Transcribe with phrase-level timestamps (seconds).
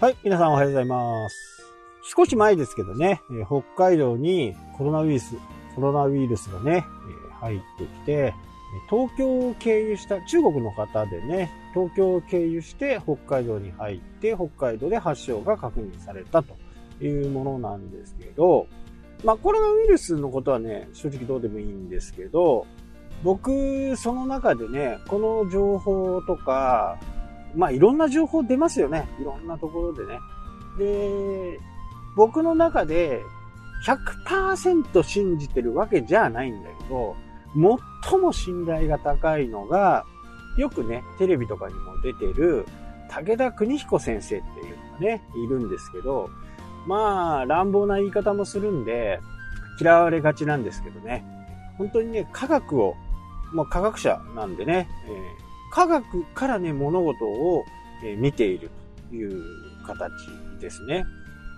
[0.00, 1.62] はい、皆さんおはようございます。
[2.16, 5.34] 少し前ですけどね、え北海道にコロナウイルス、
[5.74, 6.86] コロナウイルスがね、
[7.30, 8.34] え入ってきて、
[8.88, 16.56] 東京を経由した、中国の方でね、東京を経由して北海道に入って、北海道で発症が確認されたと
[17.04, 18.68] いうものなんですけど、
[19.22, 22.66] まあコロナウイルスのことはね、正直どうでもいいんですけど、
[23.22, 26.98] 僕、その中でね、この情報とか、
[27.54, 29.08] まあいろんな情報出ますよね。
[29.20, 30.18] いろんなところでね。
[30.78, 31.60] で、
[32.16, 33.22] 僕の中で
[33.86, 37.16] 100%信じてるわけじゃないんだけど、
[38.02, 40.04] 最も信頼が高いのが、
[40.56, 42.66] よくね、テレビとかにも出てる、
[43.08, 46.28] 武田邦彦先生っていうのがね、いるんですけど、
[46.86, 49.20] まあ、乱暴な言い方もするんで、
[49.80, 51.24] 嫌われがちなんですけどね、
[51.78, 52.94] 本当にね、科学を、
[53.52, 57.64] もう科学者なんでね、えー科学からね、物事を
[58.18, 58.70] 見ている
[59.10, 59.42] という
[59.86, 60.10] 形
[60.60, 61.04] ですね。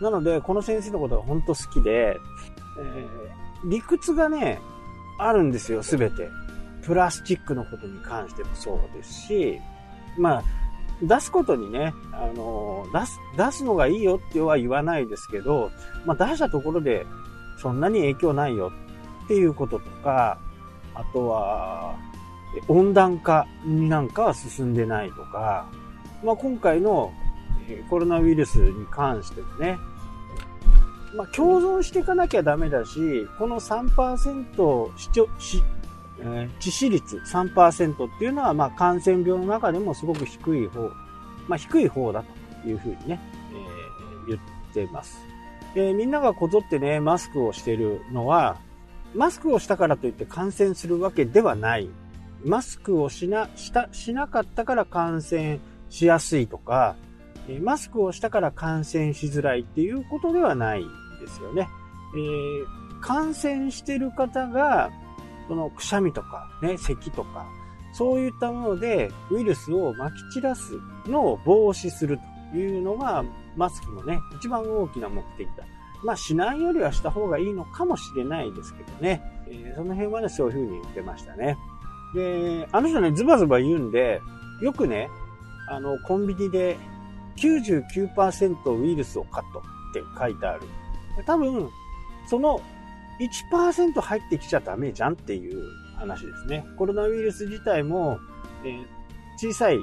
[0.00, 2.16] なので、この先生のことが本当好きで、
[2.78, 4.60] えー理屈がね、
[5.18, 6.28] あるんですよ、すべて。
[6.82, 9.60] プラスチックのことに関してもそうですし、
[10.16, 10.42] まあ、
[11.02, 15.70] 出すことにね、あの、出す、出すのがいいよっては言わないですけど、
[16.06, 17.06] まあ出したところで
[17.58, 18.72] そんなに影響ないよ
[19.24, 20.38] っていうこととか、
[20.94, 21.94] あとは、
[22.68, 25.70] 温暖化になんかは進んでないとか、
[26.24, 27.12] まあ今回の
[27.90, 29.78] コロナウイルスに関してもね、
[31.14, 35.62] まあ共存していかなきゃダメだし、この3%死ちょ死
[36.20, 40.90] え致死率3%っていうのは、まあ、感染病の中でもすごく低い方、
[41.46, 42.24] まあ、低い方だ
[42.62, 43.20] というふうにね、
[43.52, 43.88] えー
[44.28, 44.40] 言っ
[44.74, 45.18] てます。
[45.74, 48.58] で、みんながこぞってね、マスクをしてるのは、
[49.14, 51.88] マスクをしたからといって感染するわけではない。
[52.44, 56.96] マスクをしな、した、しなかったから感染しやすいとか、
[57.60, 60.88] マスクをしたから感染しづらいっていうことではないん
[61.20, 61.68] ですよね。
[62.14, 64.90] えー感染してる方が、
[65.46, 67.46] そのくしゃみとか、ね、咳とか、
[67.92, 72.18] そういったものでウイルスを撒き散らすのを防止する
[72.52, 73.24] というのが、
[73.56, 75.64] マスクのね、一番大きな目的だ。
[76.04, 79.22] まあ、しないよりはした方がいいのかもしれないですけどね。
[79.46, 81.56] えーその辺はね、そういうふうに言ってましたね。
[82.14, 84.20] で、あの人ね、ズバズバ言うんで、
[84.60, 85.08] よくね、
[85.68, 86.76] あの、コンビニで
[87.36, 90.62] 99%ウイルスをカットって書いてある。
[91.26, 91.68] 多分、
[92.28, 92.60] その
[93.52, 95.62] 1%入ってきちゃダメじゃんっていう
[95.96, 96.64] 話ですね。
[96.76, 98.18] コロナウイルス自体も、
[98.64, 98.98] えー
[99.38, 99.78] 小さい、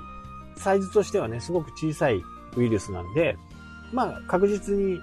[0.58, 2.22] サイズとしてはね、すごく小さい
[2.58, 3.38] ウイルスなんで、
[3.94, 5.00] まあ確実に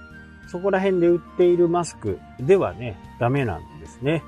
[0.46, 4.22] そこら辺で売っているマスクではね、ダメなんですね。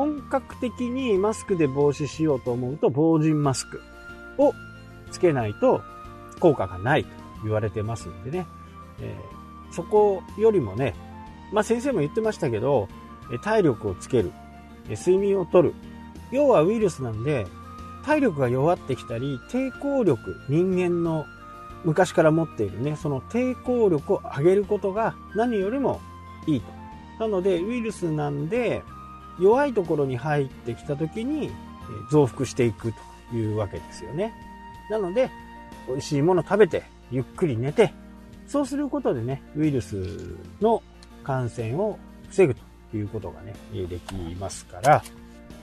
[0.00, 3.82] 本格的にマスクで防止しようと思うと、防塵マスク
[4.38, 4.54] を
[5.10, 5.82] つけないと
[6.38, 7.10] 効果がないと
[7.44, 8.46] 言われてますんでね。
[9.00, 9.40] えー
[9.72, 10.96] そこよりもね、
[11.52, 12.88] まあ先生も言ってましたけど、
[13.44, 14.32] 体力をつける、
[14.88, 15.74] 睡眠をとる。
[16.32, 17.46] 要はウイルスなんで、
[18.04, 21.24] 体力が弱ってきたり、抵抗力、人間の
[21.84, 26.00] 昔から持っているね、その抵抗力を上げることが何よりも
[26.48, 26.66] いいと。
[27.20, 28.82] なので、ウイルスなんで、
[29.40, 31.50] 弱いところに入ってきた時に
[32.10, 32.92] 増幅していく
[33.30, 34.32] というわけですよね。
[34.90, 35.30] なので、
[35.88, 37.92] 美味しいもの食べて、ゆっくり寝て、
[38.46, 40.82] そうすることでね、ウイルスの
[41.24, 42.62] 感染を防ぐと
[42.96, 45.02] いうことがね、できますから、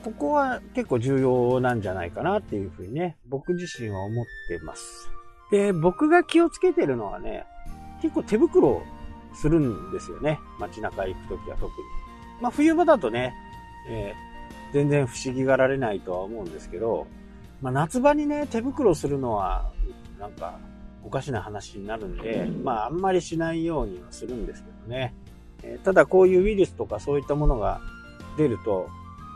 [0.04, 5.10] ここは結構重要なんじゃないかなっていうふうにね、僕自身は思ってます。
[5.52, 7.46] で、僕が気をつけてるのはね、
[8.02, 8.84] 結構手袋を
[9.34, 10.40] するんですよね。
[10.60, 11.72] 街中行くときは特に。
[12.42, 13.34] まあ冬場だとね、
[13.90, 14.28] えー
[14.74, 17.08] 全然不思議がられないとは思うんですけど、
[17.62, 19.72] まあ夏場にね、手袋するのは、
[20.20, 20.60] なんか、
[21.04, 25.14] おかしな話になるんで、まああんまりしないようにはするんですけどね。
[25.64, 27.80] えーただこういうウイルスとかそういったものが
[28.38, 28.90] 出ると、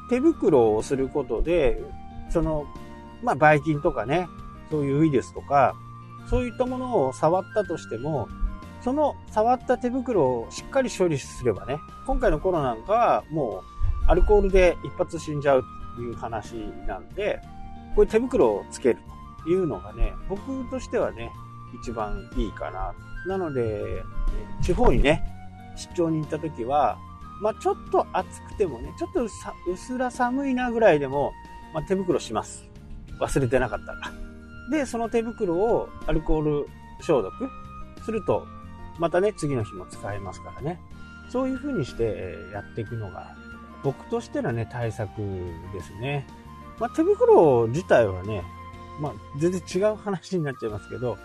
[0.09, 1.81] 手袋をすることで、
[2.29, 2.65] その、
[3.23, 4.27] まあ、ばい菌とかね、
[4.69, 5.75] そういうウイルスとか、
[6.29, 8.27] そういったものを触ったとしても、
[8.81, 15.63] その触った手袋をしっかり処理すればね、今回のコロナなんかはもうアルコールで一発死んじゃう
[15.95, 16.53] という話
[16.87, 17.39] なんで、
[17.95, 18.99] こういう手袋をつける
[19.43, 21.31] というのがね、僕としてはね、
[21.81, 22.93] 一番いいかな。
[23.27, 24.03] なので、
[24.61, 25.23] 地方にね、
[25.75, 26.97] 出張に行った時は、
[27.41, 31.31] まあちょっと暑くてもね、ちょっとさうすら寒いなぐらいでも、
[31.73, 32.67] まあ手袋します。
[33.19, 33.99] 忘れてなかったら。
[34.69, 36.67] で、その手袋をアルコール
[37.01, 37.33] 消毒
[38.03, 38.45] すると、
[38.99, 40.79] またね、次の日も使えますからね。
[41.29, 43.35] そういう風にしてやっていくのが、
[43.83, 45.09] 僕としてのね、対策
[45.73, 46.27] ですね。
[46.79, 48.43] まあ手袋自体はね、
[48.99, 51.17] まあ全然違う話になっちゃいますけど、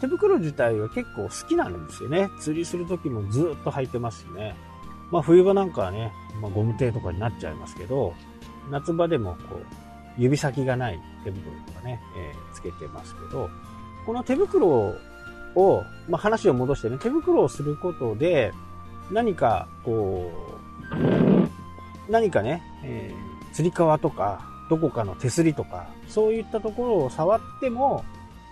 [0.00, 2.30] 手袋自体は結構好きなんですよね。
[2.40, 4.54] 釣りするときもずっと履いてますしね。
[5.10, 8.14] まあ冬場なんかはね、まあ、ゴム手とかになっちゃいますけど、
[8.70, 9.66] 夏場でもこう、
[10.18, 13.48] 指先がない手袋とかね、えー、つけてますけど、
[14.04, 14.94] この手袋
[15.54, 18.52] を、まあ、話を戻してね、手袋をすることで、
[19.10, 20.30] 何か、こ
[20.92, 21.27] う、
[22.08, 28.04] 何かね、えー、釣り革とか、どこかの手すりとか、そういったところを触っても、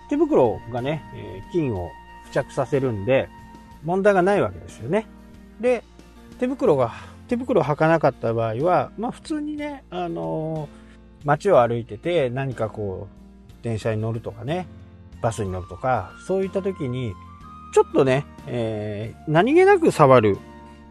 [0.09, 1.89] 手袋がね、えー、金を
[2.25, 3.29] 付着させるんで、
[3.83, 5.07] 問題がないわけですよね。
[5.59, 5.83] で、
[6.39, 6.93] 手袋が、
[7.27, 14.67] 手袋を履かなかった場合は、まあ普通にね、あのー、街を歩いてて何かこう、電車に乗るとかね、
[15.21, 17.13] バスに乗るとか、そういった時に、
[17.73, 20.37] ちょっとね、えー、何気なく触る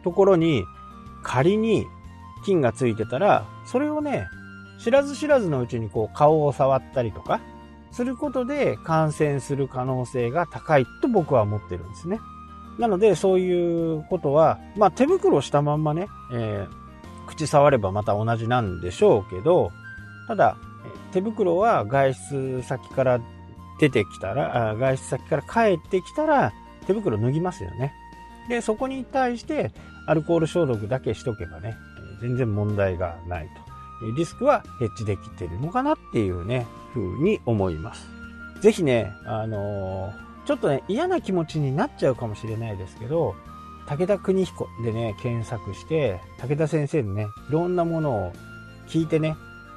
[0.05, 0.65] ところに
[1.23, 1.87] 仮に
[2.45, 4.29] 菌がついてたら、それをね、
[4.79, 7.41] 知らず知らずのうちにこう顔を触ったりとか、
[7.93, 12.21] することで感染する可能性が高いと僕は思ってるんですね。
[12.79, 19.71] なので、そういうことは、まあ手袋をしたまんまね、えー、口触ればまた同じなんでしょうけど、
[20.29, 20.57] ただ、
[21.13, 23.21] 手袋は外出先から
[23.81, 26.53] 出てきたら、外出先から帰ってきたら、
[26.87, 27.95] 手袋脱ぎますよね。
[28.49, 29.73] で、そこに対して
[30.07, 31.77] アルコール消毒だけしとけばね、
[32.21, 33.49] 全然問題がない
[34.01, 34.13] と。
[34.15, 38.09] リスクはヘッジできてるのかなっていうね、風に思います。
[38.61, 43.35] ぜひね、あのー、ちょっとね、嫌な気持ちになっちゃうかもしれないですけど、
[43.87, 48.33] 武田邦彦でね、検索して、武田先生のね、いろんなものを
[48.89, 49.37] 聞いてね、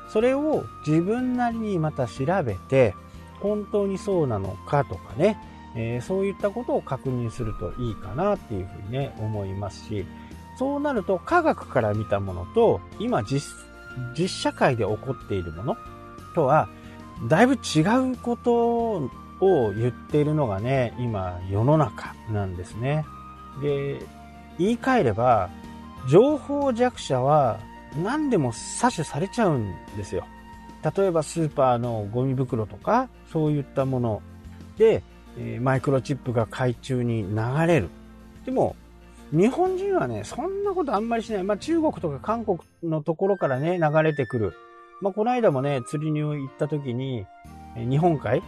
[0.10, 2.96] それを自分なりにまた調べて、
[3.40, 5.38] 本当にそうなのかとかね、
[5.76, 10.06] えー、そういったことを確認するといいかなっていうふうにね、思いますし、
[10.60, 13.56] そうなると科学から見たものと、今実、
[14.14, 15.78] 実社会で起こっているもの
[16.36, 16.68] とは、
[17.30, 17.80] だいぶ違
[18.12, 19.10] うことを
[19.74, 23.06] 言っているのがね、今世の中なんですね。
[23.62, 24.06] で、
[24.58, 25.50] 言い換えれば、
[26.10, 27.60] 情報弱者は
[28.04, 30.26] 何でも詐取されちゃうんですよ。
[30.98, 34.22] 例えばスーパーのゴミ袋とか、そういったもの
[34.78, 35.04] で、
[35.62, 37.90] マイクロチップが海中に流れる。
[38.46, 38.76] でも、
[39.32, 41.44] 日本人はね、そんなことあんまりしない。
[41.44, 44.54] まあ中国とか韓国のところからね、流れてくる。
[45.02, 47.26] まあこの間もね、釣りに行った時に、
[47.76, 48.42] 日本海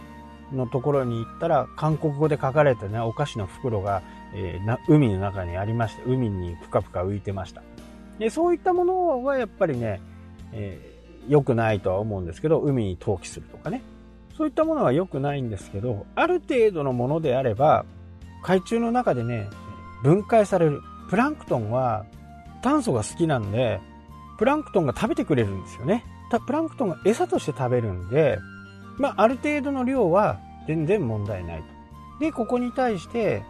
[0.52, 4.02] のところに行ったら、韓国語で書かれたね、お菓子の袋が、
[4.34, 7.62] えー、な海の中にありまして、海にぷかぷか浮いてました。
[8.18, 10.00] で、そういったものはやっぱりね、
[10.52, 13.82] えー、良くないとは思うんですけど、海に投棄するとかね。
[14.36, 17.84] そういったものは良くないんですけど、ある程度のものであれば、
[18.42, 19.48] 海中の中でね、
[20.02, 20.82] 分解される。
[21.08, 22.04] プランクトンは
[22.62, 23.80] 炭素が好きなんで、
[24.38, 26.04] プランクトンが食べてくれるんですよね。
[26.46, 28.38] プランクトンが餌として食べるんで、
[28.98, 31.64] まあ、ある程度の量は全然問題ないと。
[32.20, 33.42] で、ここに対して、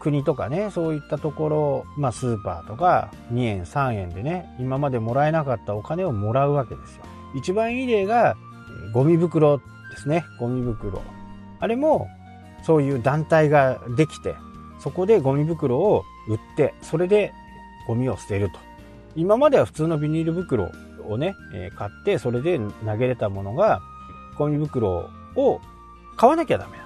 [0.00, 7.04] 国とかね、そういったところ、まあ、スーパーとか2円、3円でね、今までもらえなかったお金をもらうわけですよ。
[7.34, 8.34] 一番いい例が、
[8.92, 9.62] ゴミ袋で
[9.96, 10.24] すね。
[10.40, 11.02] ゴミ袋。
[11.60, 12.08] あれも、
[12.62, 14.34] そういう団体ができて、
[14.82, 17.32] そこでゴミ袋を売って、それで
[17.86, 18.58] ゴミを捨てると。
[19.14, 20.72] 今までは普通のビニール袋
[21.08, 23.80] をね、え買って、それで投げれたものが、
[24.36, 25.60] ゴミ袋を
[26.16, 26.84] 買わなきゃダメだ。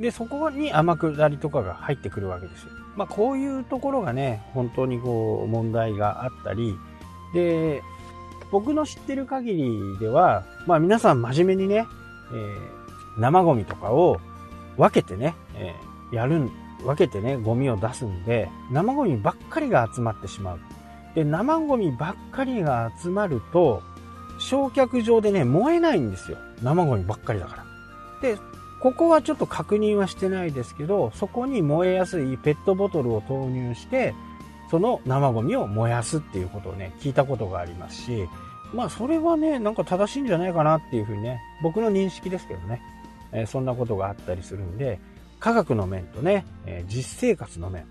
[0.00, 2.70] で、そこに天下りとかが入ってくるわけですよ。
[2.96, 6.76] まあ、こういうところがね、本当にこう、問題があったり、
[7.32, 7.82] で、
[8.50, 11.86] 僕の知ってる限りでは、まあ皆さん真面目にね、
[12.32, 14.20] えー、生ゴミとかを
[14.76, 16.50] 分けてね、えー、やる、
[16.84, 20.60] 分けてね、ゴミを出すんで、生ゴミばっかりが集まってしまう。
[21.14, 23.82] で、生ゴミばっかりが集まると、
[24.38, 26.38] 焼却場でね、燃えないんですよ。
[26.62, 27.64] 生ゴミばっかりだから。
[28.22, 28.38] で、
[28.80, 34.14] ここはちょっと確認はしてないですけど、そこに燃えやすいペットボトルを投入して、
[34.70, 38.28] その生ゴミを燃やすっていうことをね、聞いたことがありますし、
[38.72, 42.80] まあそれはね、なんか正しいんじゃないかなっていうふうにね、僕の認識ですけどね、
[43.32, 44.98] えー、そんなことがあったりするんで、
[45.40, 47.86] 科学の面とね、えー、実生活の面、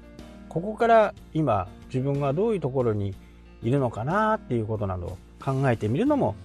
[0.48, 3.13] ここから今自分がどういうところに
[3.62, 6.36] いるのかなっていうことなどを考えてみるのも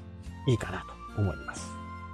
[0.48, 0.80] いいかな
[1.14, 1.70] と思います。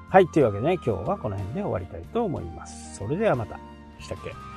[0.09, 2.97] はい、というわけでね、今日はこの辺で終わりたいと思います。
[2.97, 3.59] それではまた。
[4.00, 4.50] したっけ？